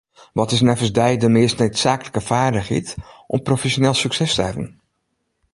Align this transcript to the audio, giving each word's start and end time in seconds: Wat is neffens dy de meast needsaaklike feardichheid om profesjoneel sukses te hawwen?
Wat 0.39 0.51
is 0.55 0.61
neffens 0.65 0.91
dy 0.99 1.11
de 1.23 1.29
meast 1.37 1.57
needsaaklike 1.61 2.21
feardichheid 2.29 2.89
om 3.33 3.39
profesjoneel 3.47 3.95
sukses 4.01 4.31
te 4.35 4.43
hawwen? 4.45 4.69